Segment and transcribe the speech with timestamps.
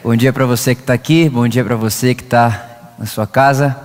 [0.00, 3.26] Bom dia para você que está aqui, bom dia para você que está na sua
[3.26, 3.76] casa.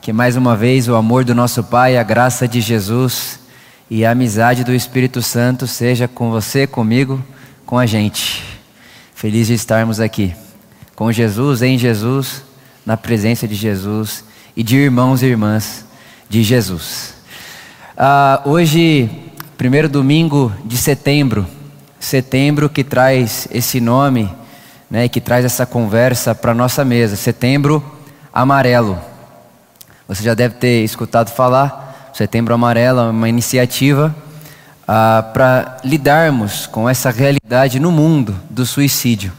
[0.00, 3.38] Que mais uma vez o amor do nosso Pai, a graça de Jesus
[3.90, 7.22] e a amizade do Espírito Santo seja com você, comigo,
[7.66, 8.42] com a gente.
[9.14, 10.34] Feliz de estarmos aqui
[10.96, 12.42] com Jesus, em Jesus,
[12.84, 14.24] na presença de Jesus
[14.56, 15.84] e de irmãos e irmãs
[16.30, 17.12] de Jesus.
[17.94, 19.10] Ah, hoje,
[19.58, 21.46] primeiro domingo de setembro,
[22.00, 24.30] setembro que traz esse nome
[24.90, 27.16] né, que traz essa conversa para nossa mesa.
[27.16, 27.84] Setembro
[28.32, 28.98] Amarelo.
[30.06, 32.10] Você já deve ter escutado falar.
[32.14, 34.14] Setembro Amarelo é uma iniciativa
[34.86, 39.32] ah, para lidarmos com essa realidade no mundo do suicídio.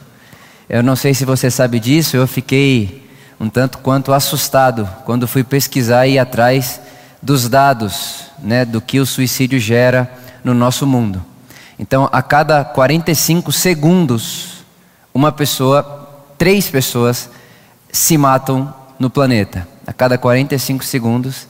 [0.69, 3.09] Eu não sei se você sabe disso, eu fiquei
[3.39, 6.79] um tanto quanto assustado quando fui pesquisar e ir atrás
[7.21, 10.11] dos dados né, do que o suicídio gera
[10.43, 11.23] no nosso mundo.
[11.77, 14.58] Então, a cada 45 segundos,
[15.13, 17.29] uma pessoa, três pessoas
[17.91, 19.67] se matam no planeta.
[19.85, 21.47] A cada 45 segundos,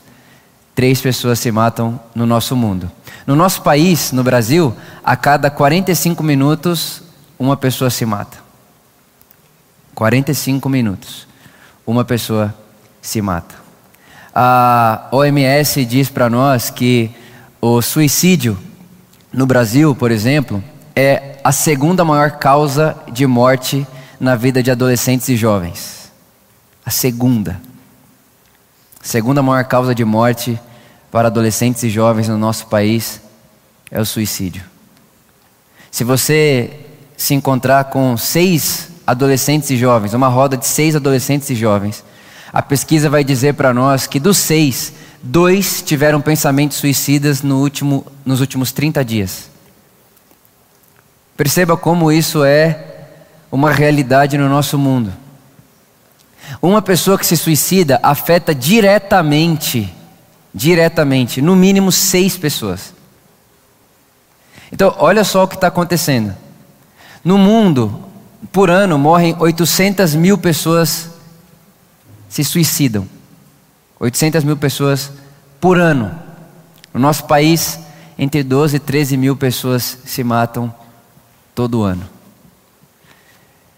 [0.73, 2.89] três pessoas se matam no nosso mundo.
[3.27, 7.03] No nosso país, no Brasil, a cada 45 minutos,
[7.37, 8.37] uma pessoa se mata.
[9.93, 11.27] 45 minutos,
[11.85, 12.55] uma pessoa
[13.02, 13.55] se mata.
[14.33, 17.11] A OMS diz para nós que
[17.59, 18.57] o suicídio
[19.33, 20.63] no Brasil, por exemplo,
[20.95, 23.85] é a segunda maior causa de morte
[24.19, 26.11] na vida de adolescentes e jovens.
[26.85, 27.59] A segunda.
[29.01, 30.59] Segunda maior causa de morte
[31.11, 33.21] para adolescentes e jovens no nosso país
[33.89, 34.63] é o suicídio.
[35.89, 36.85] Se você
[37.17, 42.03] se encontrar com seis adolescentes e jovens, uma roda de seis adolescentes e jovens,
[42.53, 48.05] a pesquisa vai dizer para nós que dos seis, dois tiveram pensamentos suicidas no último,
[48.25, 49.48] nos últimos 30 dias.
[51.39, 52.83] Perceba como isso é
[53.49, 55.13] uma realidade no nosso mundo.
[56.61, 59.89] Uma pessoa que se suicida afeta diretamente,
[60.53, 62.93] diretamente, no mínimo seis pessoas.
[64.69, 66.36] Então, olha só o que está acontecendo.
[67.23, 68.03] No mundo,
[68.52, 71.09] por ano, morrem 800 mil pessoas
[72.27, 73.08] se suicidam.
[73.97, 75.09] 800 mil pessoas
[75.61, 76.11] por ano.
[76.93, 77.80] No nosso país,
[78.17, 80.77] entre 12 e 13 mil pessoas se matam
[81.54, 82.08] todo ano.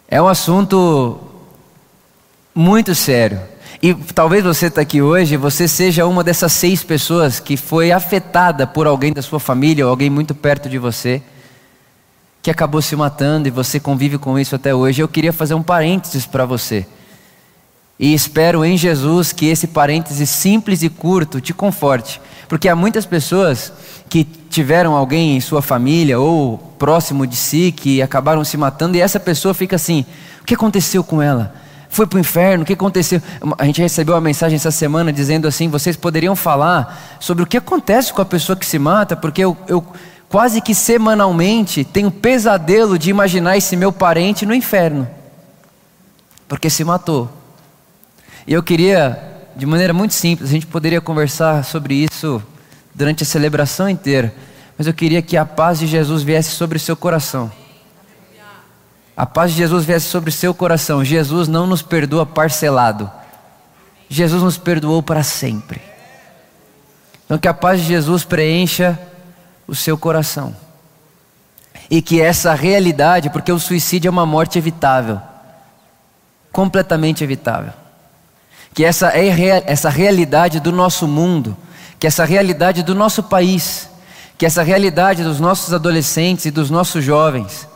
[0.07, 1.19] É um assunto
[2.53, 3.39] muito sério.
[3.81, 8.67] E talvez você está aqui hoje, você seja uma dessas seis pessoas que foi afetada
[8.67, 11.21] por alguém da sua família ou alguém muito perto de você,
[12.43, 15.01] que acabou se matando e você convive com isso até hoje.
[15.01, 16.85] Eu queria fazer um parênteses para você.
[17.97, 22.19] E espero em Jesus que esse parênteses simples e curto te conforte,
[22.51, 23.71] porque há muitas pessoas
[24.09, 28.99] que tiveram alguém em sua família ou próximo de si que acabaram se matando e
[28.99, 30.05] essa pessoa fica assim:
[30.41, 31.55] o que aconteceu com ela?
[31.87, 32.63] Foi para o inferno?
[32.63, 33.21] O que aconteceu?
[33.57, 37.55] A gente recebeu uma mensagem essa semana dizendo assim: vocês poderiam falar sobre o que
[37.55, 39.81] acontece com a pessoa que se mata, porque eu, eu
[40.27, 45.07] quase que semanalmente tenho pesadelo de imaginar esse meu parente no inferno,
[46.49, 47.29] porque se matou.
[48.45, 49.30] E eu queria,
[49.61, 52.41] de maneira muito simples, a gente poderia conversar sobre isso
[52.95, 54.33] durante a celebração inteira.
[54.75, 57.51] Mas eu queria que a paz de Jesus viesse sobre o seu coração.
[59.15, 61.05] A paz de Jesus viesse sobre o seu coração.
[61.05, 63.07] Jesus não nos perdoa parcelado.
[64.09, 65.79] Jesus nos perdoou para sempre.
[67.25, 68.99] Então que a paz de Jesus preencha
[69.67, 70.55] o seu coração.
[71.87, 75.21] E que essa realidade, porque o suicídio é uma morte evitável,
[76.51, 77.73] completamente evitável.
[78.73, 81.57] Que essa é essa realidade do nosso mundo
[82.01, 83.87] que essa realidade do nosso país,
[84.35, 87.67] que essa realidade dos nossos adolescentes e dos nossos jovens,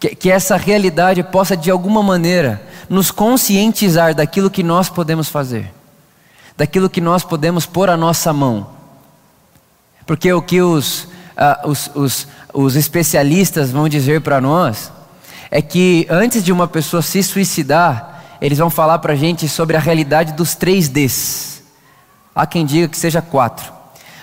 [0.00, 5.70] que, que essa realidade possa de alguma maneira nos conscientizar daquilo que nós podemos fazer,
[6.56, 8.70] daquilo que nós podemos pôr a nossa mão.
[10.06, 11.02] Porque o que os,
[11.36, 14.90] uh, os, os, os especialistas vão dizer para nós
[15.50, 19.76] é que antes de uma pessoa se suicidar, eles vão falar para a gente sobre
[19.76, 21.62] a realidade dos três Ds.
[22.34, 23.72] Há quem diga que seja quatro.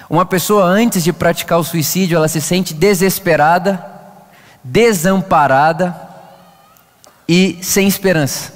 [0.10, 3.84] Uma pessoa, antes de praticar o suicídio, ela se sente desesperada,
[4.64, 5.96] desamparada
[7.28, 8.54] e sem esperança.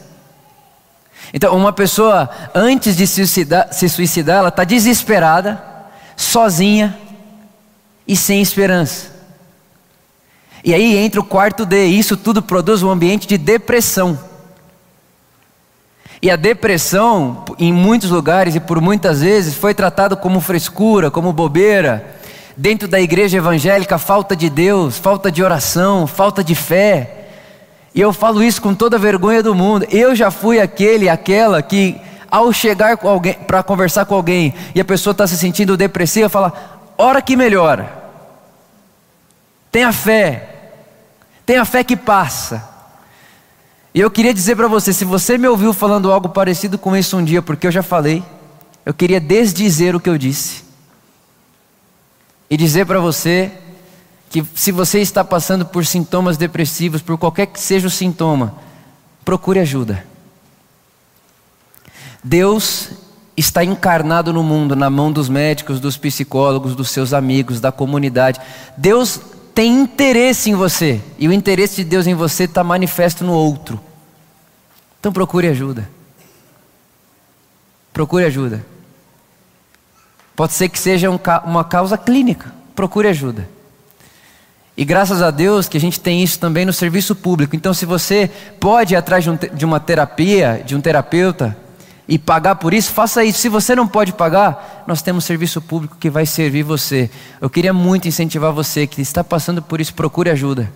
[1.34, 5.62] Então, uma pessoa, antes de se suicidar, se suicidar ela está desesperada,
[6.16, 6.98] sozinha
[8.08, 9.08] e sem esperança.
[10.64, 14.29] E aí entra o quarto D, isso tudo produz um ambiente de depressão.
[16.22, 21.32] E a depressão, em muitos lugares e por muitas vezes, foi tratado como frescura, como
[21.32, 22.16] bobeira.
[22.58, 27.28] Dentro da igreja evangélica, falta de Deus, falta de oração, falta de fé.
[27.96, 29.86] E eu falo isso com toda a vergonha do mundo.
[29.90, 32.00] Eu já fui aquele, aquela que
[32.30, 36.54] ao chegar com para conversar com alguém e a pessoa está se sentindo depressiva, fala:
[36.98, 37.90] "Hora que melhora".
[39.72, 40.50] Tenha fé.
[41.46, 42.79] Tenha fé que passa.
[43.94, 47.18] E eu queria dizer para você, se você me ouviu falando algo parecido com isso
[47.18, 48.24] um dia, porque eu já falei,
[48.86, 50.64] eu queria desdizer o que eu disse.
[52.50, 53.52] E dizer para você
[54.30, 58.56] que se você está passando por sintomas depressivos, por qualquer que seja o sintoma,
[59.26, 60.06] procure ajuda.
[62.24, 62.90] Deus
[63.36, 68.40] está encarnado no mundo, na mão dos médicos, dos psicólogos, dos seus amigos, da comunidade.
[68.78, 69.20] Deus
[69.60, 73.78] tem interesse em você, e o interesse de Deus em você está manifesto no outro.
[74.98, 75.90] Então procure ajuda.
[77.92, 78.66] Procure ajuda.
[80.34, 82.54] Pode ser que seja um, uma causa clínica.
[82.74, 83.50] Procure ajuda.
[84.78, 87.54] E graças a Deus que a gente tem isso também no serviço público.
[87.54, 91.58] Então, se você pode ir atrás de, um, de uma terapia, de um terapeuta,
[92.10, 93.38] e pagar por isso, faça isso.
[93.38, 97.08] Se você não pode pagar, nós temos serviço público que vai servir você.
[97.40, 100.74] Eu queria muito incentivar você que está passando por isso, procure ajuda.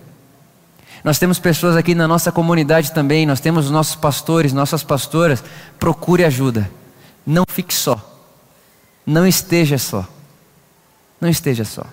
[1.03, 5.43] Nós temos pessoas aqui na nossa comunidade também, nós temos nossos pastores, nossas pastoras.
[5.79, 6.69] Procure ajuda.
[7.25, 7.99] Não fique só.
[9.03, 10.07] Não esteja só.
[11.19, 11.83] Não esteja só.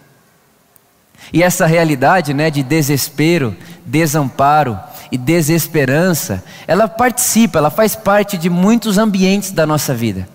[1.32, 3.56] E essa realidade né, de desespero,
[3.87, 4.78] desamparo
[5.11, 10.29] e desesperança, ela participa, ela faz parte de muitos ambientes da nossa vida.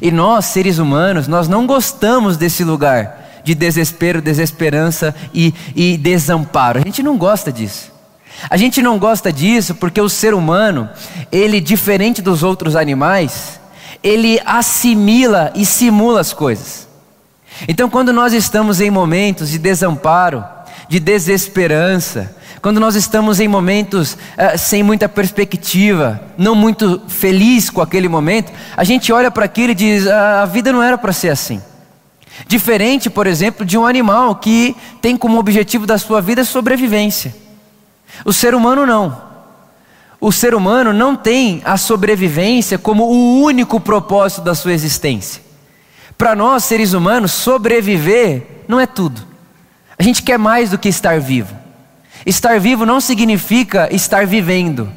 [0.00, 6.78] E nós, seres humanos, nós não gostamos desse lugar de desespero, desesperança e, e desamparo.
[6.78, 7.92] A gente não gosta disso.
[8.48, 10.88] A gente não gosta disso porque o ser humano,
[11.30, 13.60] ele, diferente dos outros animais,
[14.02, 16.88] ele assimila e simula as coisas.
[17.68, 20.44] Então, quando nós estamos em momentos de desamparo,
[20.88, 27.82] de desesperança, quando nós estamos em momentos uh, sem muita perspectiva, não muito feliz com
[27.82, 31.12] aquele momento, a gente olha para aquilo e diz: ah, a vida não era para
[31.12, 31.60] ser assim.
[32.46, 37.34] Diferente, por exemplo, de um animal que tem como objetivo da sua vida sobrevivência.
[38.24, 39.20] O ser humano não.
[40.20, 45.42] O ser humano não tem a sobrevivência como o único propósito da sua existência.
[46.16, 49.20] Para nós, seres humanos, sobreviver não é tudo.
[49.98, 51.61] A gente quer mais do que estar vivo.
[52.24, 54.92] Estar vivo não significa estar vivendo.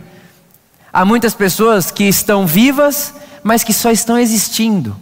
[0.92, 3.14] Há muitas pessoas que estão vivas,
[3.44, 4.96] mas que só estão existindo.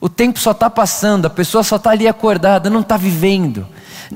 [0.00, 3.66] O tempo só está passando, a pessoa só está ali acordada, não está vivendo,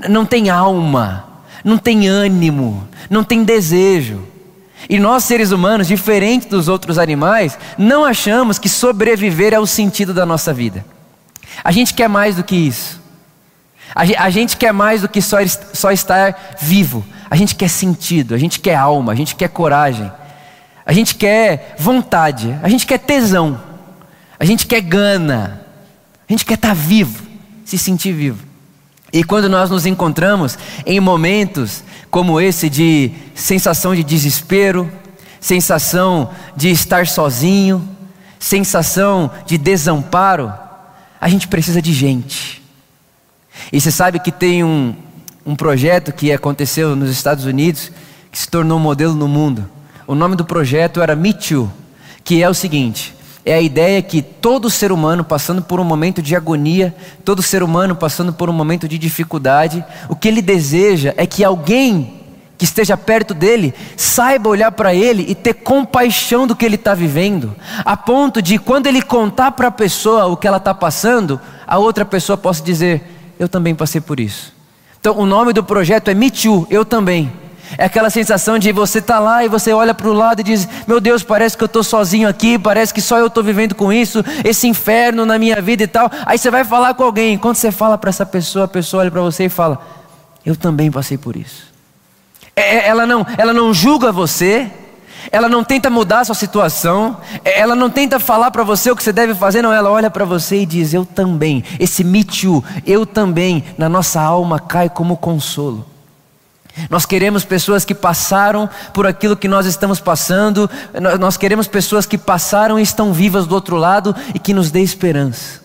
[0.08, 1.24] não tem alma,
[1.64, 4.22] não tem ânimo, não tem desejo.
[4.88, 10.12] E nós, seres humanos, diferente dos outros animais, não achamos que sobreviver é o sentido
[10.12, 10.84] da nossa vida.
[11.62, 13.00] A gente quer mais do que isso.
[13.94, 15.40] A gente quer mais do que só,
[15.90, 17.04] estar vivo.
[17.32, 20.12] A gente quer sentido, a gente quer alma, a gente quer coragem.
[20.84, 23.58] A gente quer vontade, a gente quer tesão.
[24.38, 25.62] A gente quer gana.
[26.28, 27.26] A gente quer estar vivo,
[27.64, 28.46] se sentir vivo.
[29.10, 34.92] E quando nós nos encontramos em momentos como esse de sensação de desespero,
[35.40, 37.88] sensação de estar sozinho,
[38.38, 40.52] sensação de desamparo,
[41.18, 42.62] a gente precisa de gente.
[43.72, 44.94] E você sabe que tem um,
[45.44, 47.90] um projeto que aconteceu nos Estados Unidos,
[48.30, 49.68] que se tornou um modelo no mundo.
[50.06, 51.70] O nome do projeto era Me Too,
[52.24, 53.14] que é o seguinte:
[53.44, 57.62] é a ideia que todo ser humano passando por um momento de agonia, todo ser
[57.62, 62.20] humano passando por um momento de dificuldade, o que ele deseja é que alguém
[62.56, 66.94] que esteja perto dele saiba olhar para ele e ter compaixão do que ele está
[66.94, 71.40] vivendo, a ponto de quando ele contar para a pessoa o que ela está passando,
[71.66, 73.02] a outra pessoa possa dizer:
[73.38, 74.61] Eu também passei por isso.
[75.02, 77.32] Então o nome do projeto é Me Too, eu também.
[77.76, 80.44] É aquela sensação de você estar tá lá e você olha para o lado e
[80.44, 83.74] diz: Meu Deus, parece que eu estou sozinho aqui, parece que só eu estou vivendo
[83.74, 86.08] com isso, esse inferno na minha vida e tal.
[86.24, 87.36] Aí você vai falar com alguém.
[87.36, 89.84] Quando você fala para essa pessoa, a pessoa olha para você e fala:
[90.46, 91.66] Eu também passei por isso.
[92.54, 94.70] É, é, ela, não, ela não julga você,
[95.32, 98.96] ela não tenta mudar a sua situação, é, ela não tenta falar para você o
[98.96, 102.22] que você deve fazer, não, ela olha para você e diz: Eu também, esse me
[102.22, 105.86] too, eu também, na nossa alma cai como consolo.
[106.90, 110.70] Nós queremos pessoas que passaram por aquilo que nós estamos passando,
[111.18, 114.80] nós queremos pessoas que passaram e estão vivas do outro lado e que nos dê
[114.80, 115.62] esperança.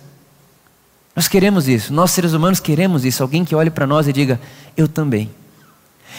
[1.14, 4.40] Nós queremos isso, nós seres humanos queremos isso, alguém que olhe para nós e diga:
[4.78, 5.30] Eu também.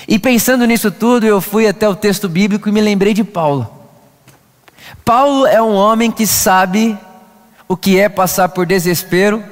[0.06, 3.68] E pensando nisso tudo, eu fui até o texto bíblico e me lembrei de Paulo.
[5.04, 6.96] Paulo é um homem que sabe
[7.66, 9.42] o que é passar por desespero.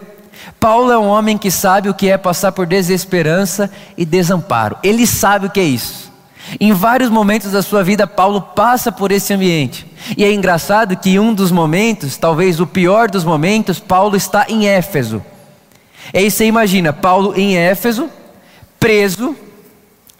[0.61, 4.76] Paulo é um homem que sabe o que é passar por desesperança e desamparo.
[4.83, 6.12] Ele sabe o que é isso.
[6.61, 9.87] Em vários momentos da sua vida, Paulo passa por esse ambiente.
[10.17, 14.69] E é engraçado que um dos momentos, talvez o pior dos momentos, Paulo está em
[14.69, 15.23] Éfeso.
[16.15, 18.09] E aí você imagina, Paulo em Éfeso,
[18.79, 19.35] preso,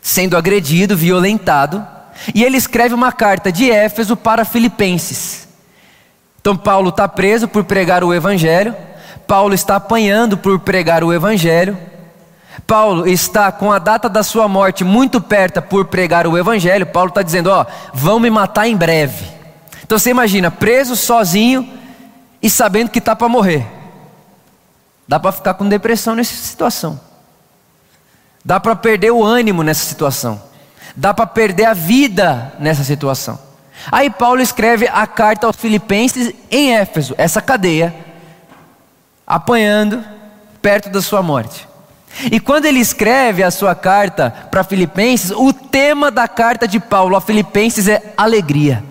[0.06, 1.84] sendo agredido, violentado,
[2.32, 5.48] e ele escreve uma carta de Éfeso para Filipenses.
[6.40, 8.72] Então Paulo está preso por pregar o Evangelho,
[9.26, 11.76] Paulo está apanhando por pregar o Evangelho,
[12.68, 16.86] Paulo está com a data da sua morte muito perto por pregar o Evangelho.
[16.86, 19.26] Paulo está dizendo: Ó, vão me matar em breve.
[19.82, 21.68] Então você imagina, preso sozinho
[22.40, 23.66] e sabendo que está para morrer.
[25.08, 27.05] Dá para ficar com depressão nessa situação.
[28.46, 30.40] Dá para perder o ânimo nessa situação.
[30.94, 33.36] Dá para perder a vida nessa situação.
[33.90, 37.92] Aí Paulo escreve a carta aos Filipenses em Éfeso, essa cadeia,
[39.26, 40.00] apanhando
[40.62, 41.66] perto da sua morte.
[42.30, 47.16] E quando ele escreve a sua carta para Filipenses, o tema da carta de Paulo
[47.16, 48.84] a Filipenses é alegria.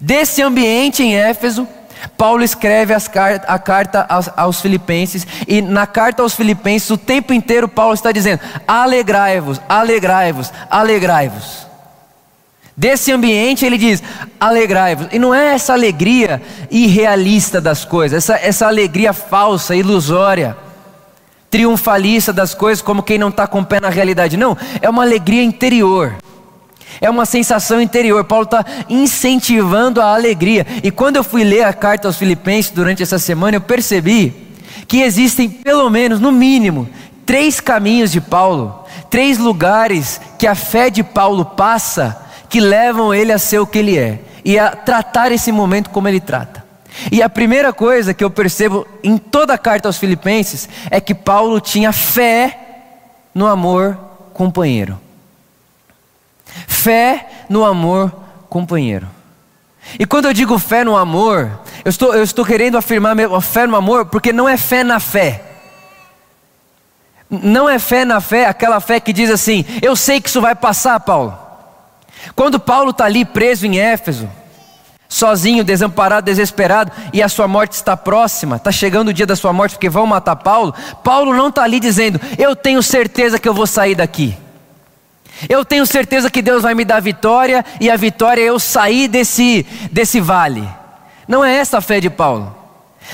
[0.00, 1.68] Desse ambiente em Éfeso,
[2.16, 7.68] Paulo escreve a carta aos, aos, Filipenses, e na carta aos Filipenses, o tempo inteiro,
[7.68, 11.66] Paulo está dizendo: alegrai-vos, alegrai-vos, alegrai-vos.
[12.76, 14.02] Desse ambiente ele diz:
[14.38, 15.08] alegrai-vos.
[15.12, 16.40] E não é essa alegria
[16.70, 20.56] irrealista das coisas, essa, essa alegria falsa, ilusória
[21.50, 24.36] triunfalista das coisas, como quem não está com o pé na realidade.
[24.36, 26.14] Não, é uma alegria interior.
[27.00, 28.22] É uma sensação interior.
[28.24, 30.66] Paulo está incentivando a alegria.
[30.82, 34.34] E quando eu fui ler a carta aos Filipenses durante essa semana, eu percebi
[34.86, 36.88] que existem, pelo menos, no mínimo,
[37.24, 43.32] três caminhos de Paulo, três lugares que a fé de Paulo passa que levam ele
[43.32, 46.64] a ser o que ele é e a tratar esse momento como ele trata.
[47.10, 51.14] E a primeira coisa que eu percebo em toda a carta aos Filipenses é que
[51.14, 52.58] Paulo tinha fé
[53.34, 53.96] no amor
[54.34, 54.98] companheiro.
[56.66, 58.12] Fé no amor
[58.48, 59.06] companheiro.
[59.98, 63.76] E quando eu digo fé no amor, eu estou, eu estou querendo afirmar fé no
[63.76, 65.42] amor porque não é fé na fé.
[67.30, 70.54] Não é fé na fé, aquela fé que diz assim: eu sei que isso vai
[70.54, 71.36] passar, Paulo.
[72.34, 74.28] Quando Paulo está ali preso em Éfeso,
[75.08, 79.52] sozinho, desamparado, desesperado, e a sua morte está próxima, está chegando o dia da sua
[79.52, 80.74] morte porque vão matar Paulo.
[81.02, 84.36] Paulo não está ali dizendo, eu tenho certeza que eu vou sair daqui.
[85.48, 89.08] Eu tenho certeza que Deus vai me dar vitória, e a vitória é eu sair
[89.08, 90.68] desse, desse vale.
[91.26, 92.54] Não é essa a fé de Paulo.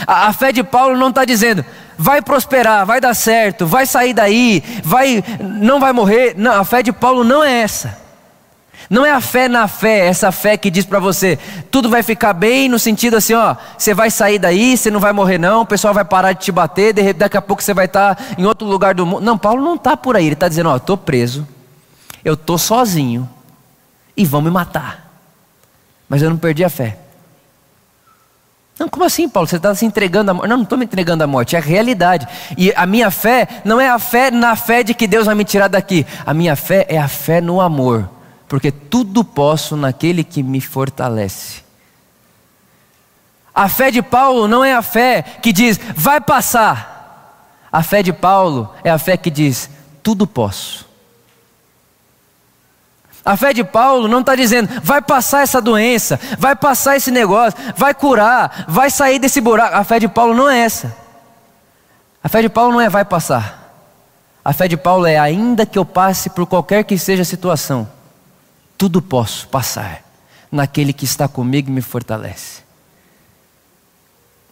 [0.07, 1.65] A, a fé de Paulo não está dizendo,
[1.97, 6.35] vai prosperar, vai dar certo, vai sair daí, vai, não vai morrer.
[6.37, 8.07] Não, a fé de Paulo não é essa.
[8.89, 11.39] Não é a fé na fé, essa fé que diz para você,
[11.71, 15.13] tudo vai ficar bem, no sentido assim, ó, você vai sair daí, você não vai
[15.13, 18.15] morrer não, o pessoal vai parar de te bater, daqui a pouco você vai estar
[18.15, 19.23] tá em outro lugar do mundo.
[19.25, 21.47] Não, Paulo não está por aí, ele está dizendo, ó, estou preso,
[22.27, 23.27] eu estou sozinho
[24.15, 25.11] e vão me matar.
[26.09, 26.99] Mas eu não perdi a fé.
[28.79, 29.49] Não, como assim, Paulo?
[29.49, 30.49] Você está se entregando à morte?
[30.49, 32.29] Não, não estou me entregando à morte, é a realidade.
[32.59, 35.45] E a minha fé não é a fé na fé de que Deus vai me
[35.45, 36.07] tirar daqui.
[36.27, 38.11] A minha fé é a fé no amor
[38.49, 41.65] porque tudo posso naquele que me fortalece.
[43.55, 47.67] A fé de Paulo não é a fé que diz, vai passar.
[47.73, 49.71] A fé de Paulo é a fé que diz,
[50.03, 50.86] tudo posso.
[53.27, 57.59] A fé de Paulo não está dizendo, vai passar essa doença, vai passar esse negócio,
[57.77, 59.75] vai curar, vai sair desse buraco.
[59.75, 60.97] A fé de Paulo não é essa.
[62.23, 63.67] A fé de Paulo não é vai passar.
[64.45, 67.91] A fé de Paulo é ainda que eu passe por qualquer que seja a situação,
[68.79, 70.05] tudo posso passar
[70.53, 72.66] naquele que está comigo e me fortalece.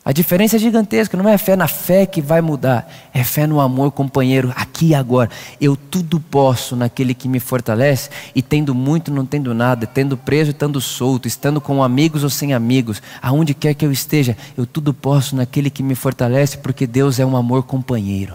[0.04, 3.58] A diferença é gigantesca, não é fé na fé que vai mudar, é fé no
[3.58, 5.30] amor companheiro, aqui e agora.
[5.58, 10.50] Eu tudo posso naquele que me fortalece, e tendo muito, não tendo nada, tendo preso
[10.50, 14.92] estando solto, estando com amigos ou sem amigos, aonde quer que eu esteja, eu tudo
[14.92, 18.34] posso naquele que me fortalece, porque Deus é um amor companheiro.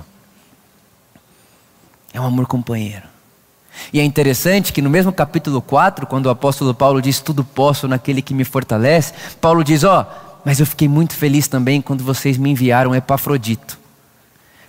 [2.11, 3.03] É um amor companheiro.
[3.93, 7.87] E é interessante que no mesmo capítulo 4, quando o apóstolo Paulo diz tudo posso
[7.87, 12.03] naquele que me fortalece, Paulo diz: Ó, oh, mas eu fiquei muito feliz também quando
[12.03, 13.77] vocês me enviaram Epafrodito.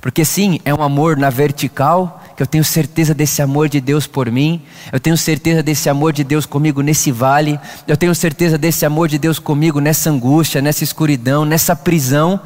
[0.00, 4.07] Porque sim, é um amor na vertical, que eu tenho certeza desse amor de Deus
[4.07, 8.57] por mim, eu tenho certeza desse amor de Deus comigo nesse vale, eu tenho certeza
[8.57, 12.41] desse amor de Deus comigo nessa angústia, nessa escuridão, nessa prisão,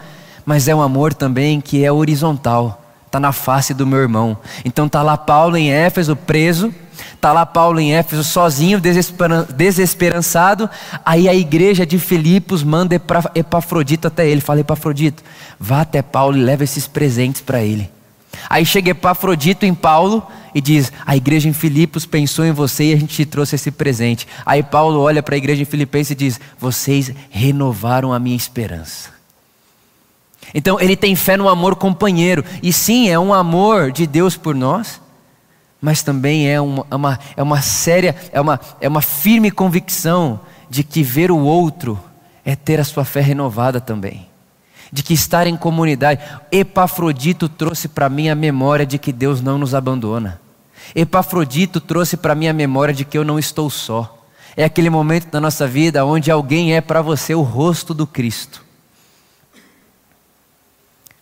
[0.45, 2.84] mas é um amor também que é horizontal
[3.14, 4.37] está na face do meu irmão.
[4.64, 6.75] Então está lá Paulo em Éfeso, preso,
[7.14, 8.80] está lá Paulo em Éfeso, sozinho,
[9.56, 10.68] desesperançado.
[11.04, 13.00] Aí a igreja de Filipos manda
[13.35, 14.40] Epafrodito até ele.
[14.40, 15.23] Fala, Epafrodito,
[15.61, 17.88] vá até Paulo e leva esses presentes para ele.
[18.50, 22.94] Aí chega Epafrodito em Paulo e diz: A igreja em Filipos pensou em você e
[22.94, 24.26] a gente te trouxe esse presente.
[24.44, 29.13] Aí Paulo olha para a igreja em Filipenses e diz: Vocês renovaram a minha esperança.
[30.54, 34.54] Então ele tem fé no amor companheiro, e sim, é um amor de Deus por
[34.54, 35.00] nós,
[35.80, 40.40] mas também é uma, é uma, é uma séria, é uma, é uma firme convicção
[40.70, 42.00] de que ver o outro
[42.44, 44.28] é ter a sua fé renovada também
[44.94, 46.20] de que estar em comunidade.
[46.52, 50.40] Epafrodito trouxe para mim a memória de que Deus não nos abandona.
[50.94, 54.25] Epafrodito trouxe para mim a memória de que eu não estou só.
[54.56, 58.64] É aquele momento da nossa vida onde alguém é para você o rosto do Cristo.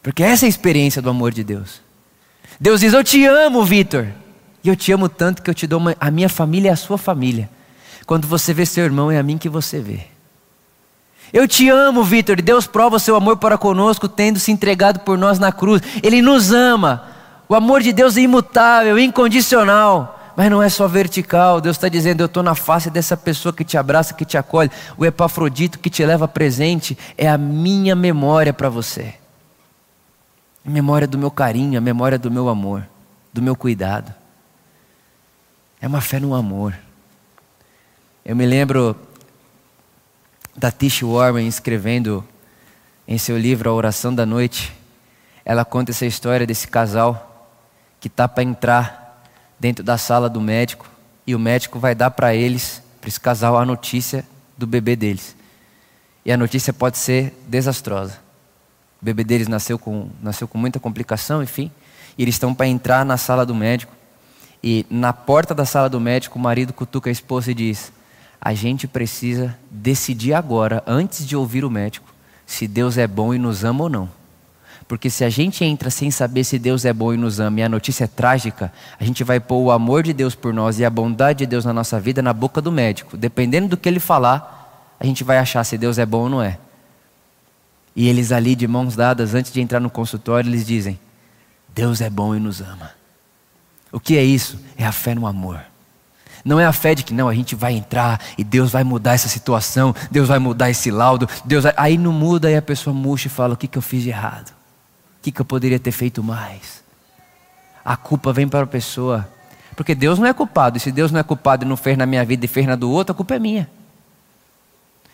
[0.02, 1.80] Porque essa é a experiência do amor de Deus.
[2.58, 4.08] Deus diz: Eu te amo, Vitor.
[4.64, 6.76] E eu te amo tanto que eu te dou uma, a minha família é a
[6.76, 7.48] sua família.
[8.06, 10.06] Quando você vê seu irmão, é a mim que você vê.
[11.32, 12.40] Eu te amo, Vitor.
[12.40, 15.80] Deus prova o seu amor para conosco, tendo se entregado por nós na cruz.
[16.02, 17.08] Ele nos ama.
[17.48, 20.20] O amor de Deus é imutável, incondicional.
[20.36, 21.60] Mas não é só vertical.
[21.60, 24.70] Deus está dizendo: Eu estou na face dessa pessoa que te abraça, que te acolhe.
[24.96, 29.21] O Epafrodito que te leva presente é a minha memória para você.
[30.64, 32.86] A memória do meu carinho, a memória do meu amor,
[33.32, 34.14] do meu cuidado.
[35.80, 36.74] É uma fé no amor.
[38.24, 38.96] Eu me lembro
[40.56, 42.24] da Tish Warren escrevendo
[43.08, 44.72] em seu livro A Oração da Noite,
[45.44, 47.50] ela conta essa história desse casal
[47.98, 49.24] que está para entrar
[49.58, 50.88] dentro da sala do médico
[51.26, 54.24] e o médico vai dar para eles, para esse casal, a notícia
[54.56, 55.36] do bebê deles.
[56.24, 58.18] E a notícia pode ser desastrosa.
[59.02, 61.72] O bebê deles nasceu com, nasceu com muita complicação, enfim,
[62.16, 63.92] e eles estão para entrar na sala do médico.
[64.62, 67.92] E na porta da sala do médico, o marido cutuca a esposa e diz:
[68.40, 72.06] a gente precisa decidir agora, antes de ouvir o médico,
[72.46, 74.08] se Deus é bom e nos ama ou não.
[74.86, 77.62] Porque se a gente entra sem saber se Deus é bom e nos ama e
[77.62, 80.84] a notícia é trágica, a gente vai pôr o amor de Deus por nós e
[80.84, 83.16] a bondade de Deus na nossa vida na boca do médico.
[83.16, 86.42] Dependendo do que ele falar, a gente vai achar se Deus é bom ou não
[86.42, 86.58] é.
[87.94, 90.98] E eles ali de mãos dadas, antes de entrar no consultório, eles dizem:
[91.74, 92.90] Deus é bom e nos ama.
[93.90, 94.58] O que é isso?
[94.76, 95.60] É a fé no amor.
[96.44, 99.12] Não é a fé de que não, a gente vai entrar e Deus vai mudar
[99.12, 101.72] essa situação, Deus vai mudar esse laudo, Deus vai...
[101.76, 104.08] aí não muda e a pessoa murcha e fala: o que, que eu fiz de
[104.08, 104.50] errado?
[104.50, 106.82] O que, que eu poderia ter feito mais?
[107.84, 109.28] A culpa vem para a pessoa,
[109.76, 112.06] porque Deus não é culpado, e se Deus não é culpado e não fez na
[112.06, 113.70] minha vida e fez na do outro, a culpa é minha.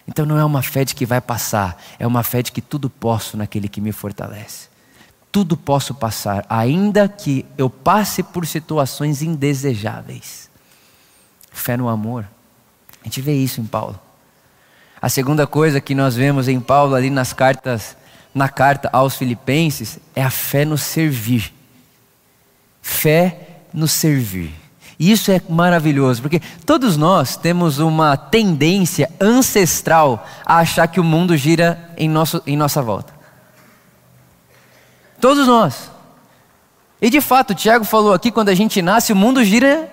[0.08, 2.88] Então não é uma fé de que vai passar, é uma fé de que tudo
[2.88, 4.68] posso naquele que me fortalece.
[5.30, 10.48] Tudo posso passar, ainda que eu passe por situações indesejáveis.
[11.52, 12.26] Fé no amor.
[13.02, 14.00] A gente vê isso em Paulo.
[15.00, 17.94] A segunda coisa que nós vemos em Paulo ali nas cartas,
[18.34, 21.52] na carta aos Filipenses, é a fé no servir.
[22.80, 24.54] Fé no servir.
[24.98, 31.04] E isso é maravilhoso, porque todos nós temos uma tendência ancestral a achar que o
[31.04, 33.12] mundo gira em, nosso, em nossa volta.
[35.20, 35.90] Todos nós.
[37.00, 39.88] E de fato, o Tiago falou aqui: quando a gente nasce, o mundo gira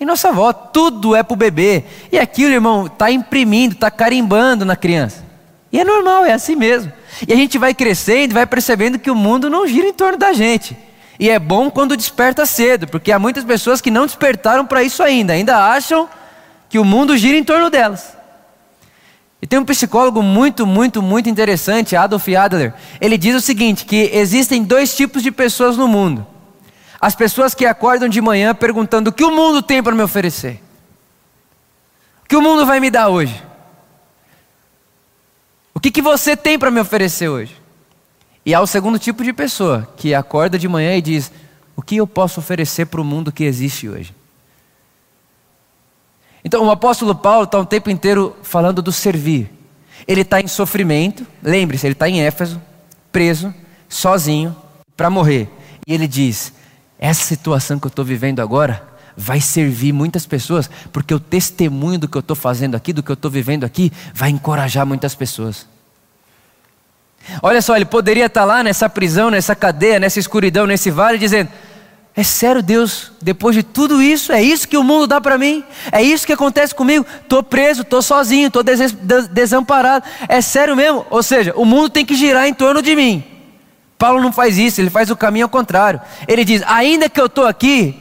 [0.00, 1.84] em nossa volta, tudo é para o bebê.
[2.10, 5.24] E aquilo, irmão, está imprimindo, está carimbando na criança.
[5.70, 6.90] E é normal, é assim mesmo.
[7.26, 10.32] E a gente vai crescendo, vai percebendo que o mundo não gira em torno da
[10.32, 10.76] gente.
[11.18, 15.02] E é bom quando desperta cedo, porque há muitas pessoas que não despertaram para isso
[15.02, 16.08] ainda, ainda acham
[16.68, 18.16] que o mundo gira em torno delas.
[19.40, 22.74] E tem um psicólogo muito, muito, muito interessante, Adolf Adler.
[23.00, 26.26] Ele diz o seguinte: que existem dois tipos de pessoas no mundo
[27.00, 30.62] as pessoas que acordam de manhã perguntando: o que o mundo tem para me oferecer?
[32.24, 33.42] O que o mundo vai me dar hoje?
[35.72, 37.54] O que, que você tem para me oferecer hoje?
[38.46, 41.32] E há o segundo tipo de pessoa que acorda de manhã e diz:
[41.74, 44.14] o que eu posso oferecer para o mundo que existe hoje?
[46.44, 49.50] Então o apóstolo Paulo está o tempo inteiro falando do servir.
[50.06, 52.62] Ele está em sofrimento, lembre-se, ele está em Éfeso,
[53.10, 53.52] preso,
[53.88, 54.54] sozinho,
[54.96, 55.48] para morrer.
[55.84, 56.52] E ele diz:
[57.00, 62.06] essa situação que eu estou vivendo agora vai servir muitas pessoas, porque o testemunho do
[62.06, 65.66] que eu estou fazendo aqui, do que eu estou vivendo aqui, vai encorajar muitas pessoas.
[67.42, 71.18] Olha só, ele poderia estar tá lá nessa prisão, nessa cadeia, nessa escuridão, nesse vale,
[71.18, 71.50] dizendo:
[72.14, 75.64] É sério, Deus, depois de tudo isso, é isso que o mundo dá para mim?
[75.90, 77.06] É isso que acontece comigo?
[77.22, 78.62] Estou preso, estou sozinho, estou
[79.30, 80.04] desamparado.
[80.28, 81.04] É sério mesmo?
[81.10, 83.24] Ou seja, o mundo tem que girar em torno de mim.
[83.98, 86.00] Paulo não faz isso, ele faz o caminho ao contrário.
[86.28, 87.94] Ele diz: ainda que eu estou aqui,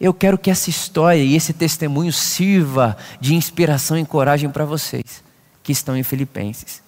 [0.00, 5.24] eu quero que essa história e esse testemunho sirva de inspiração e coragem para vocês
[5.62, 6.83] que estão em Filipenses.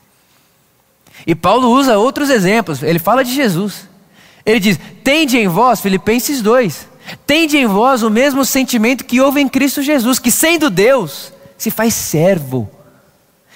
[1.25, 3.89] E Paulo usa outros exemplos, ele fala de Jesus.
[4.45, 6.89] Ele diz: Tende em vós, Filipenses 2,
[7.27, 11.71] Tende em vós o mesmo sentimento que houve em Cristo Jesus, que sendo Deus, se
[11.71, 12.69] faz servo.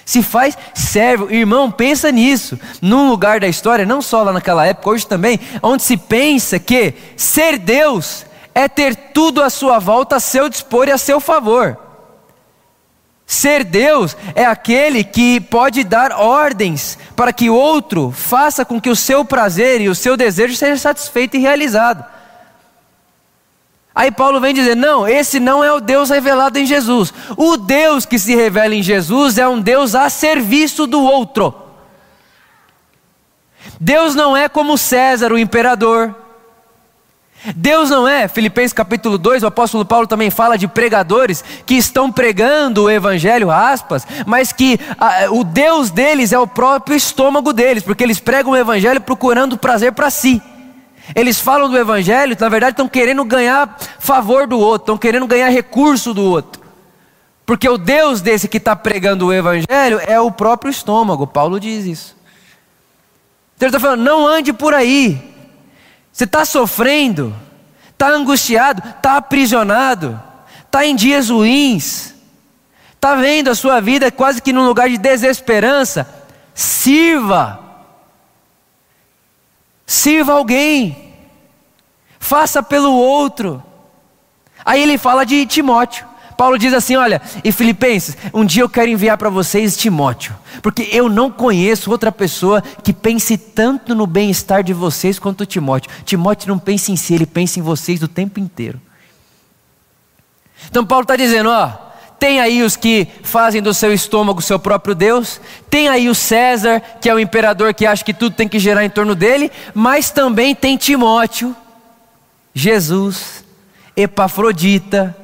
[0.04, 1.30] Se faz servo.
[1.30, 2.58] Irmão, pensa nisso.
[2.80, 6.94] Num lugar da história, não só lá naquela época, hoje também, onde se pensa que
[7.16, 11.78] ser Deus é ter tudo à sua volta a seu dispor e a seu favor.
[13.30, 18.96] Ser Deus é aquele que pode dar ordens para que outro faça com que o
[18.96, 22.04] seu prazer e o seu desejo seja satisfeito e realizado.
[23.94, 27.14] Aí Paulo vem dizer: não, esse não é o Deus revelado em Jesus.
[27.36, 31.54] O Deus que se revela em Jesus é um Deus a serviço do outro.
[33.78, 36.16] Deus não é como César, o imperador.
[37.56, 42.12] Deus não é, Filipenses capítulo 2, o apóstolo Paulo também fala de pregadores que estão
[42.12, 47.82] pregando o evangelho, aspas, mas que a, o Deus deles é o próprio estômago deles,
[47.82, 50.42] porque eles pregam o evangelho procurando prazer para si.
[51.14, 55.48] Eles falam do evangelho, na verdade estão querendo ganhar favor do outro, estão querendo ganhar
[55.48, 56.60] recurso do outro.
[57.46, 61.86] Porque o Deus desse que está pregando o evangelho é o próprio estômago, Paulo diz
[61.86, 62.16] isso.
[63.56, 65.29] Então ele está falando, não ande por aí,
[66.12, 67.34] você está sofrendo,
[67.90, 70.20] está angustiado, está aprisionado,
[70.64, 72.14] está em dias ruins,
[72.92, 76.08] está vendo a sua vida quase que num lugar de desesperança.
[76.54, 77.58] Sirva,
[79.86, 81.14] sirva alguém,
[82.18, 83.62] faça pelo outro.
[84.64, 86.09] Aí ele fala de Timóteo.
[86.40, 90.88] Paulo diz assim: Olha, e Filipenses, um dia eu quero enviar para vocês Timóteo, porque
[90.90, 95.92] eu não conheço outra pessoa que pense tanto no bem-estar de vocês quanto Timóteo.
[96.02, 98.80] Timóteo não pensa em si, ele pensa em vocês o tempo inteiro.
[100.70, 101.72] Então Paulo está dizendo: Ó,
[102.18, 106.80] tem aí os que fazem do seu estômago seu próprio Deus, tem aí o César,
[107.02, 110.10] que é o imperador que acha que tudo tem que gerar em torno dele, mas
[110.10, 111.54] também tem Timóteo,
[112.54, 113.44] Jesus,
[113.94, 115.19] Epafrodita,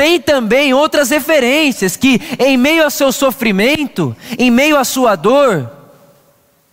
[0.00, 5.70] tem também outras referências que, em meio ao seu sofrimento, em meio à sua dor,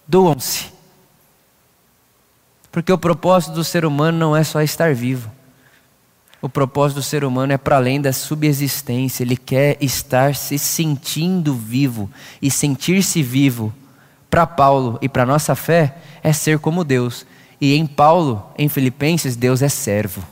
[0.08, 0.68] doam-se.
[2.72, 5.30] Porque o propósito do ser humano não é só estar vivo.
[6.42, 11.54] O propósito do ser humano é para além da subsistência, ele quer estar se sentindo
[11.54, 12.10] vivo.
[12.42, 13.74] E sentir-se vivo,
[14.30, 17.26] para Paulo e para nossa fé, é ser como Deus.
[17.60, 20.24] E em Paulo, em Filipenses, Deus é servo.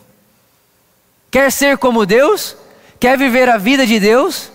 [1.30, 2.56] Quer ser como Deus?
[3.00, 4.52] Quer viver a vida de Deus?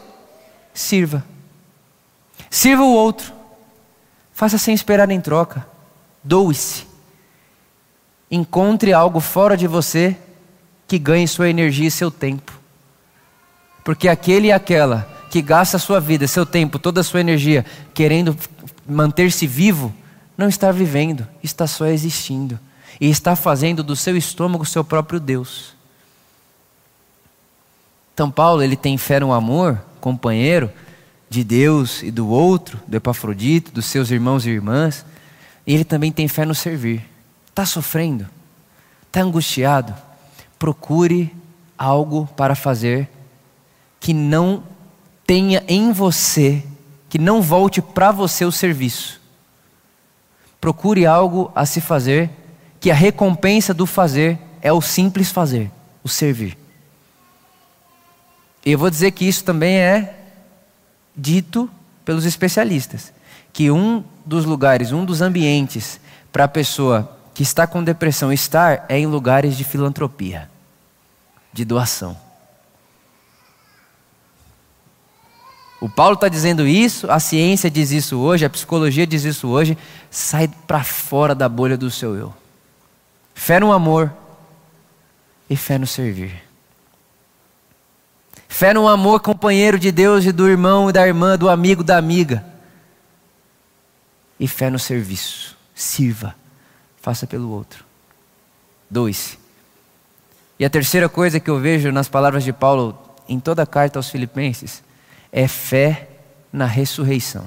[0.73, 1.25] Sirva.
[2.49, 3.33] Sirva o outro.
[4.33, 5.67] Faça sem esperar em troca.
[6.23, 6.87] Doe-se.
[8.31, 10.17] Encontre algo fora de você
[10.87, 12.59] que ganhe sua energia e seu tempo.
[13.85, 18.37] Porque aquele e aquela que gasta sua vida, seu tempo, toda a sua energia querendo
[18.87, 19.95] manter-se vivo,
[20.37, 22.59] não está vivendo, está só existindo.
[23.01, 25.77] E está fazendo do seu estômago seu próprio Deus.
[28.21, 30.71] Então Paulo, ele tem fé no amor, companheiro
[31.31, 35.07] de Deus e do outro, do Epafrodito, dos seus irmãos e irmãs.
[35.67, 37.03] E ele também tem fé no servir.
[37.49, 38.29] Está sofrendo?
[39.07, 39.95] Está angustiado?
[40.59, 41.35] Procure
[41.79, 43.09] algo para fazer
[43.99, 44.65] que não
[45.27, 46.63] tenha em você,
[47.09, 49.19] que não volte para você o serviço.
[50.61, 52.29] Procure algo a se fazer,
[52.79, 55.71] que a recompensa do fazer é o simples fazer,
[56.05, 56.60] o servir.
[58.65, 60.17] Eu vou dizer que isso também é
[61.17, 61.69] dito
[62.05, 63.13] pelos especialistas,
[63.53, 66.01] que um dos lugares, um dos ambientes
[66.33, 70.51] para a pessoa que está com depressão estar é em lugares de filantropia,
[71.53, 72.17] de doação.
[75.81, 79.79] O Paulo está dizendo isso, a ciência diz isso hoje, a psicologia diz isso hoje.
[80.11, 82.35] Sai para fora da bolha do seu eu.
[83.35, 84.13] Fé no amor
[85.49, 86.50] e fé no servir.
[88.61, 91.97] Fé no amor companheiro de Deus e do irmão e da irmã, do amigo, da
[91.97, 92.45] amiga.
[94.39, 95.57] E fé no serviço.
[95.75, 96.35] Sirva.
[97.01, 97.87] Faça pelo outro.
[98.91, 99.39] Dois.
[100.59, 103.99] E a terceira coisa que eu vejo nas palavras de Paulo em toda a carta
[103.99, 104.83] aos Filipenses
[105.33, 106.09] é fé
[106.53, 107.47] na ressurreição.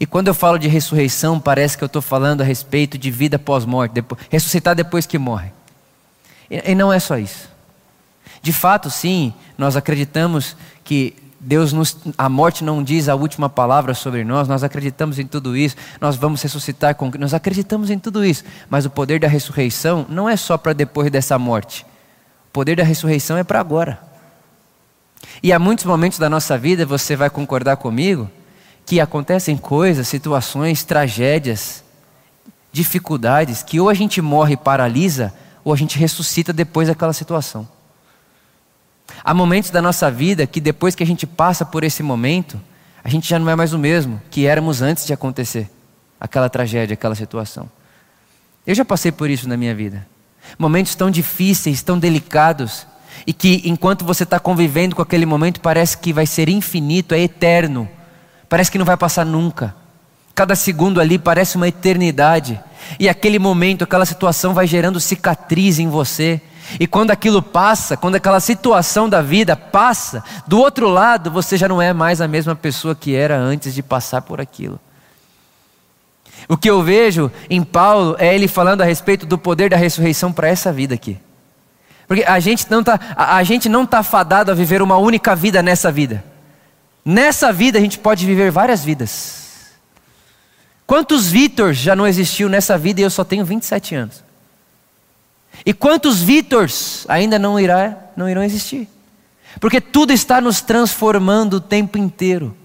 [0.00, 3.38] E quando eu falo de ressurreição, parece que eu estou falando a respeito de vida
[3.38, 5.52] pós-morte, ressuscitar depois que morre.
[6.48, 7.51] E não é só isso.
[8.42, 13.94] De fato, sim, nós acreditamos que Deus nos, a morte não diz a última palavra
[13.94, 18.24] sobre nós, nós acreditamos em tudo isso, nós vamos ressuscitar com nós acreditamos em tudo
[18.24, 21.84] isso, mas o poder da ressurreição não é só para depois dessa morte.
[22.48, 24.00] O poder da ressurreição é para agora.
[25.42, 28.30] E há muitos momentos da nossa vida, você vai concordar comigo,
[28.84, 31.82] que acontecem coisas, situações, tragédias,
[32.72, 35.32] dificuldades, que ou a gente morre e paralisa,
[35.64, 37.66] ou a gente ressuscita depois daquela situação.
[39.24, 42.60] Há momentos da nossa vida que depois que a gente passa por esse momento,
[43.04, 45.70] a gente já não é mais o mesmo que éramos antes de acontecer
[46.20, 47.68] aquela tragédia, aquela situação.
[48.66, 50.06] Eu já passei por isso na minha vida.
[50.58, 52.86] Momentos tão difíceis, tão delicados,
[53.26, 57.20] e que enquanto você está convivendo com aquele momento, parece que vai ser infinito, é
[57.20, 57.88] eterno,
[58.48, 59.74] parece que não vai passar nunca.
[60.34, 62.60] Cada segundo ali parece uma eternidade,
[62.98, 66.40] e aquele momento, aquela situação vai gerando cicatriz em você.
[66.78, 71.68] E quando aquilo passa, quando aquela situação da vida passa, do outro lado você já
[71.68, 74.78] não é mais a mesma pessoa que era antes de passar por aquilo.
[76.48, 80.32] O que eu vejo em Paulo é ele falando a respeito do poder da ressurreição
[80.32, 81.18] para essa vida aqui.
[82.06, 85.34] Porque a gente não está a, a gente não tá fadado a viver uma única
[85.36, 86.24] vida nessa vida.
[87.04, 89.42] Nessa vida a gente pode viver várias vidas.
[90.86, 94.22] Quantos Vitors já não existiu nessa vida e eu só tenho 27 anos?
[95.64, 98.88] E quantos Vitors ainda não, irá, não irão existir?
[99.60, 102.56] Porque tudo está nos transformando o tempo inteiro.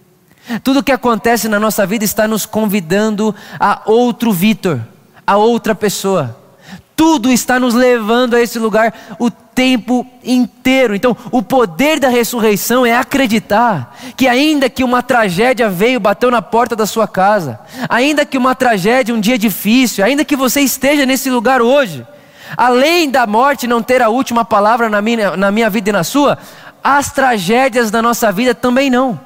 [0.64, 4.80] Tudo que acontece na nossa vida está nos convidando a outro Vitor,
[5.26, 6.38] a outra pessoa.
[6.96, 10.96] Tudo está nos levando a esse lugar o tempo inteiro.
[10.96, 16.42] Então, o poder da ressurreição é acreditar que, ainda que uma tragédia veio, bateu na
[16.42, 21.06] porta da sua casa, ainda que uma tragédia, um dia difícil, ainda que você esteja
[21.06, 22.06] nesse lugar hoje,
[22.56, 26.04] além da morte não ter a última palavra na minha, na minha vida e na
[26.04, 26.38] sua,
[26.84, 29.20] as tragédias da nossa vida também não.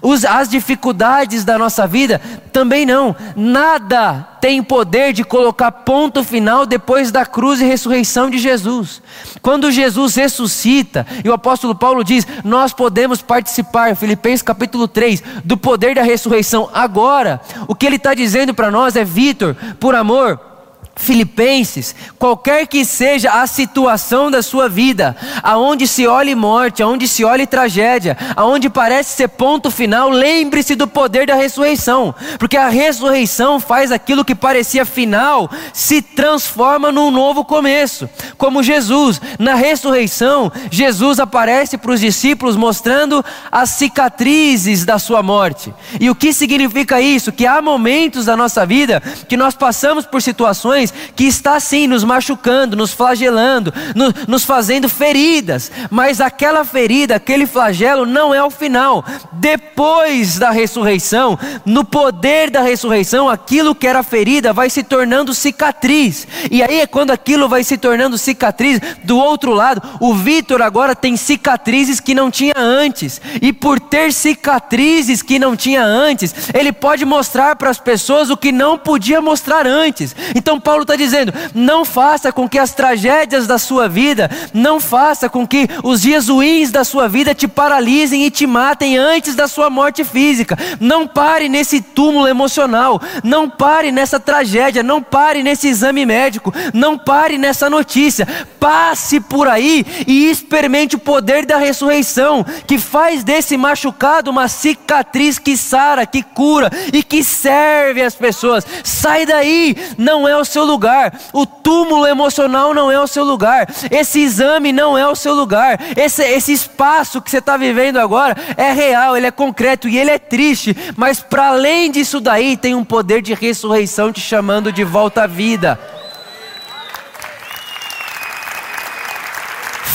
[0.00, 2.20] Os, as dificuldades da nossa vida
[2.52, 3.14] também não.
[3.36, 9.02] Nada tem poder de colocar ponto final depois da cruz e ressurreição de Jesus.
[9.42, 15.56] Quando Jesus ressuscita, e o apóstolo Paulo diz: Nós podemos participar, Filipenses capítulo 3, do
[15.56, 16.70] poder da ressurreição.
[16.72, 20.51] Agora, o que ele está dizendo para nós é: Vitor, por amor
[20.94, 27.24] Filipenses, qualquer que seja a situação da sua vida, aonde se olhe morte, aonde se
[27.24, 33.58] olhe tragédia, aonde parece ser ponto final, lembre-se do poder da ressurreição, porque a ressurreição
[33.58, 38.08] faz aquilo que parecia final se transforma num novo começo.
[38.36, 45.72] Como Jesus, na ressurreição, Jesus aparece para os discípulos mostrando as cicatrizes da sua morte.
[45.98, 47.32] E o que significa isso?
[47.32, 52.04] Que há momentos da nossa vida que nós passamos por situações que está assim nos
[52.04, 58.50] machucando, nos flagelando, no, nos fazendo feridas, mas aquela ferida, aquele flagelo não é o
[58.50, 59.04] final.
[59.32, 66.26] Depois da ressurreição, no poder da ressurreição, aquilo que era ferida vai se tornando cicatriz.
[66.50, 70.94] E aí é quando aquilo vai se tornando cicatriz, do outro lado, o Vitor agora
[70.94, 73.20] tem cicatrizes que não tinha antes.
[73.40, 78.36] E por ter cicatrizes que não tinha antes, ele pode mostrar para as pessoas o
[78.36, 80.14] que não podia mostrar antes.
[80.34, 84.80] Então Paulo Paulo está dizendo: não faça com que as tragédias da sua vida, não
[84.80, 89.34] faça com que os dias ruins da sua vida te paralisem e te matem antes
[89.34, 90.56] da sua morte física.
[90.80, 96.96] Não pare nesse túmulo emocional, não pare nessa tragédia, não pare nesse exame médico, não
[96.96, 98.26] pare nessa notícia.
[98.58, 105.38] Passe por aí e experimente o poder da ressurreição, que faz desse machucado uma cicatriz
[105.38, 108.64] que sara, que cura e que serve as pessoas.
[108.82, 113.24] Sai daí, não é o seu seu lugar, o túmulo emocional não é o seu
[113.24, 117.98] lugar, esse exame não é o seu lugar, esse, esse espaço que você está vivendo
[117.98, 122.56] agora é real, ele é concreto e ele é triste, mas para além disso daí
[122.56, 125.78] tem um poder de ressurreição te chamando de volta à vida.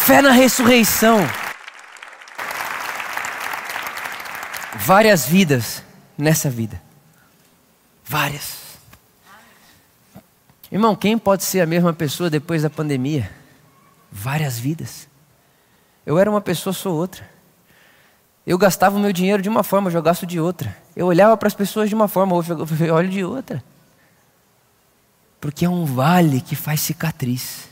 [0.06, 1.20] Fé na ressurreição.
[4.74, 5.84] Várias vidas
[6.18, 6.82] nessa vida.
[8.06, 8.57] Várias.
[10.72, 13.30] Irmão, quem pode ser a mesma pessoa depois da pandemia?
[14.12, 15.08] Várias vidas.
[16.06, 17.28] Eu era uma pessoa, sou outra.
[18.46, 20.76] Eu gastava o meu dinheiro de uma forma, eu gasto de outra.
[20.96, 22.34] Eu olhava para as pessoas de uma forma,
[22.86, 23.64] eu olho de outra.
[25.40, 27.70] Porque é um vale que faz cicatriz.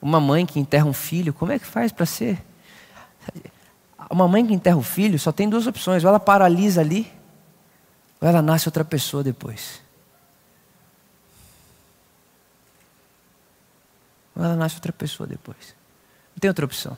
[0.00, 2.42] Uma mãe que enterra um filho, como é que faz para ser?
[4.10, 7.10] Uma mãe que enterra o filho só tem duas opções: ou ela paralisa ali,
[8.24, 9.82] ou ela nasce outra pessoa depois.
[14.34, 15.76] Ou ela nasce outra pessoa depois.
[16.34, 16.96] Não tem outra opção.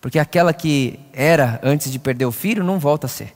[0.00, 3.34] Porque aquela que era antes de perder o filho não volta a ser.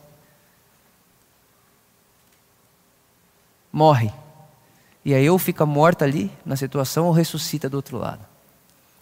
[3.72, 4.14] Morre.
[5.04, 8.24] E aí ou fica morta ali na situação ou ressuscita do outro lado.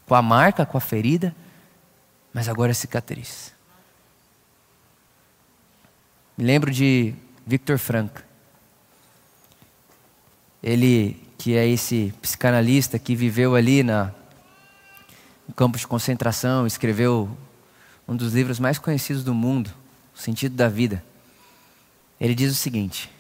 [0.06, 1.36] Com a marca, com a ferida,
[2.32, 3.52] mas agora é cicatriz.
[6.34, 7.14] Me lembro de
[7.50, 8.22] Victor Frank.
[10.62, 14.12] Ele, que é esse psicanalista que viveu ali na,
[15.48, 17.28] no campo de concentração, escreveu
[18.06, 19.68] um dos livros mais conhecidos do mundo,
[20.14, 21.04] O Sentido da Vida.
[22.20, 23.10] Ele diz o seguinte: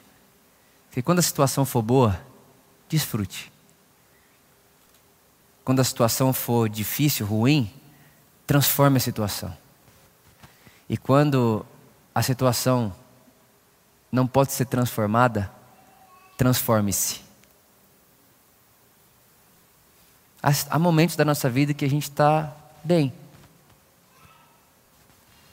[0.92, 2.24] que quando a situação for boa,
[2.88, 3.50] desfrute.
[5.64, 7.68] Quando a situação for difícil, ruim,
[8.46, 9.52] transforme a situação.
[10.88, 11.66] E quando
[12.14, 12.94] a situação
[14.10, 15.50] não pode ser transformada,
[16.36, 17.20] transforme-se.
[20.42, 22.50] Há momentos da nossa vida que a gente está
[22.82, 23.12] bem.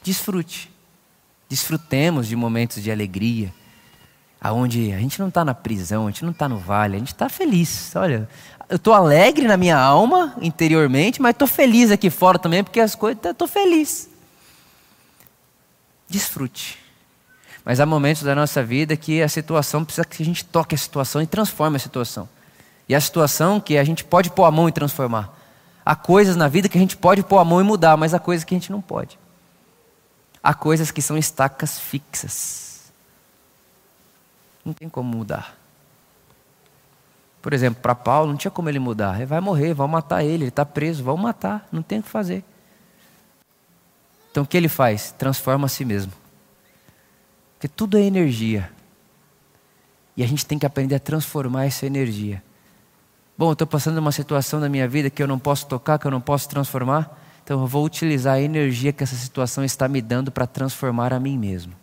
[0.02, 0.72] Desfrute.
[1.50, 3.54] Desfrutemos de momentos de alegria,
[4.40, 7.14] aonde a gente não está na prisão, a gente não está no vale, a gente
[7.14, 7.96] está feliz.
[7.96, 8.28] Olha,
[8.70, 12.96] eu estou alegre na minha alma, interiormente, mas estou feliz aqui fora também, porque as
[12.96, 14.10] coisas, estou feliz.
[16.10, 16.87] Desfrute.
[17.68, 20.78] Mas há momentos da nossa vida que a situação precisa que a gente toque a
[20.78, 22.30] situação e transforme a situação.
[22.88, 25.38] E a situação que a gente pode pôr a mão e transformar.
[25.86, 28.20] Há coisas na vida que a gente pode pôr a mão e mudar, mas há
[28.20, 29.20] coisas que a gente não pode.
[30.42, 32.90] Há coisas que são estacas fixas.
[34.64, 35.54] Não tem como mudar.
[37.42, 39.18] Por exemplo, para Paulo, não tinha como ele mudar.
[39.18, 42.08] Ele vai morrer, vão matar ele, ele está preso, vão matar, não tem o que
[42.08, 42.46] fazer.
[44.32, 45.12] Então o que ele faz?
[45.12, 46.14] Transforma a si mesmo.
[47.58, 48.72] Porque tudo é energia.
[50.16, 52.42] E a gente tem que aprender a transformar essa energia.
[53.36, 56.06] Bom, eu estou passando uma situação na minha vida que eu não posso tocar, que
[56.06, 57.20] eu não posso transformar.
[57.44, 61.20] Então eu vou utilizar a energia que essa situação está me dando para transformar a
[61.20, 61.74] mim mesmo.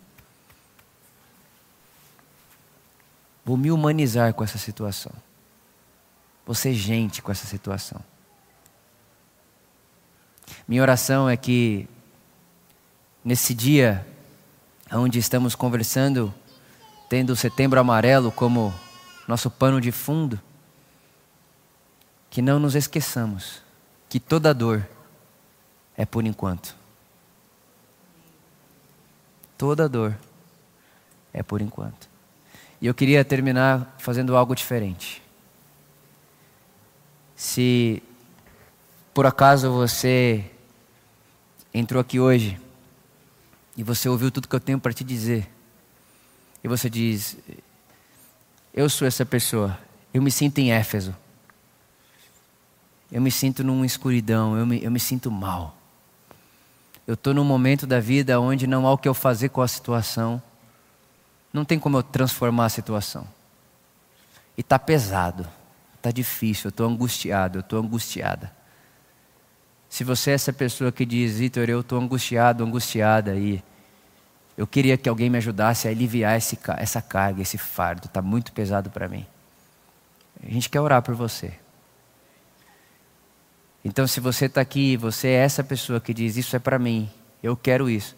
[3.43, 5.11] Vou me humanizar com essa situação.
[6.45, 7.99] Vou ser gente com essa situação.
[10.67, 11.87] Minha oração é que,
[13.23, 14.05] nesse dia
[14.91, 16.33] onde estamos conversando,
[17.09, 18.73] tendo o setembro amarelo como
[19.27, 20.39] nosso pano de fundo,
[22.29, 23.63] que não nos esqueçamos
[24.09, 24.87] que toda dor
[25.97, 26.75] é por enquanto.
[29.57, 30.15] Toda dor
[31.33, 32.07] é por enquanto.
[32.79, 35.21] E eu queria terminar fazendo algo diferente.
[37.35, 38.01] Se
[39.13, 40.49] por acaso você
[41.73, 42.59] entrou aqui hoje
[43.75, 45.49] e você ouviu tudo que eu tenho para te dizer,
[46.63, 47.37] e você diz:
[48.73, 49.77] Eu sou essa pessoa,
[50.13, 51.15] eu me sinto em Éfeso,
[53.11, 55.77] eu me sinto numa escuridão, eu me, eu me sinto mal.
[57.07, 59.67] Eu estou num momento da vida onde não há o que eu fazer com a
[59.67, 60.41] situação.
[61.53, 63.27] Não tem como eu transformar a situação.
[64.57, 65.47] E está pesado,
[65.95, 68.51] está difícil, eu estou angustiado, eu estou angustiada.
[69.95, 73.63] Se você é essa pessoa que diz, Vitor, eu estou angustiado, angustiada, e
[74.57, 78.51] eu queria que alguém me ajudasse a aliviar esse, essa carga, esse fardo, está muito
[78.51, 79.25] pesado para mim.
[80.45, 81.53] A gente quer orar por você.
[83.85, 87.09] Então, se você está aqui, você é essa pessoa que diz: Isso é para mim,
[87.41, 88.17] eu quero isso.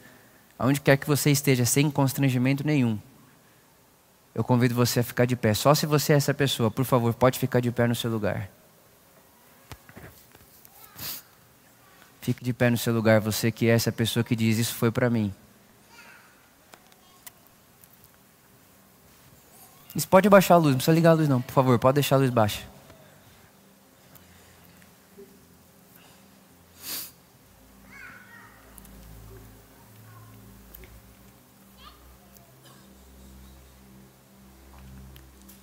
[0.58, 2.98] Aonde quer que você esteja, sem constrangimento nenhum,
[4.34, 5.54] eu convido você a ficar de pé.
[5.54, 8.57] Só se você é essa pessoa, por favor, pode ficar de pé no seu lugar.
[12.28, 14.92] Fique de pé no seu lugar, você que é essa pessoa que diz: Isso foi
[14.92, 15.34] para mim.
[19.96, 22.18] Isso pode baixar a luz, não precisa ligar a luz, não, por favor, pode deixar
[22.18, 22.63] a luz baixa.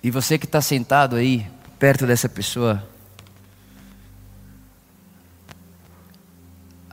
[0.01, 1.45] E você que está sentado aí,
[1.77, 2.83] perto dessa pessoa,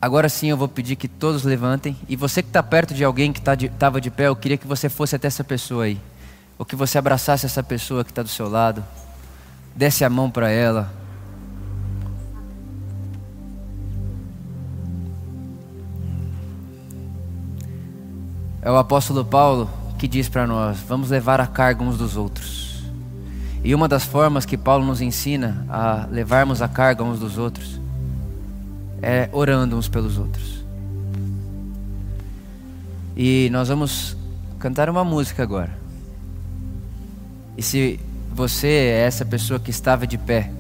[0.03, 1.97] agora sim eu vou pedir que todos levantem.
[2.09, 4.59] E você que está perto de alguém que estava tá de, de pé, eu queria
[4.59, 5.97] que você fosse até essa pessoa aí.
[6.59, 8.85] Ou que você abraçasse essa pessoa que está do seu lado,
[9.77, 10.93] desse a mão para ela.
[18.61, 22.83] É o apóstolo Paulo que diz para nós: vamos levar a carga uns dos outros.
[23.63, 27.82] E uma das formas que Paulo nos ensina a levarmos a carga uns dos outros
[29.03, 30.65] é orando uns pelos outros.
[33.17, 34.17] E nós vamos
[34.59, 35.77] cantar uma música agora.
[37.59, 38.01] E se
[38.33, 40.51] você é essa pessoa que estava de pé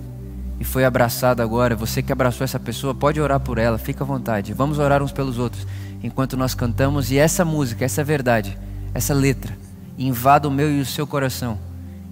[0.60, 4.06] e foi abraçado agora, você que abraçou essa pessoa, pode orar por ela, fica à
[4.06, 4.52] vontade.
[4.52, 5.66] Vamos orar uns pelos outros
[6.02, 8.58] enquanto nós cantamos e essa música, essa verdade,
[8.92, 9.56] essa letra
[9.96, 11.58] invada o meu e o seu coração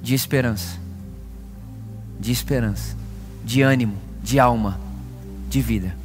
[0.03, 0.79] de esperança,
[2.19, 2.97] de esperança,
[3.45, 4.79] de ânimo, de alma,
[5.49, 6.00] de vida.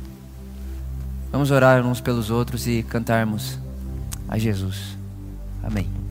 [1.36, 3.60] Vamos orar uns pelos outros e cantarmos
[4.30, 4.98] a Jesus.
[5.62, 6.05] Amém.